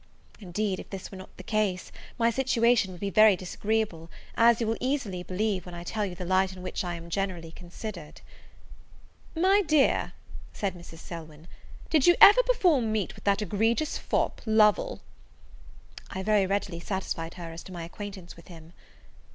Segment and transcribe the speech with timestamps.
[0.39, 4.65] Indeed, if this were not the case, my situation would be very disagreeable, as you
[4.65, 8.21] will easily believe, when I tell you the light in which I am generally considered.
[9.35, 10.13] "My dear,"
[10.53, 10.97] said Mrs.
[11.01, 11.47] Selwyn,
[11.91, 15.01] "did you ever before meet with that egregious fop, Lovel?"
[16.09, 18.73] I very readily satisfied her as to my acquaintance with him.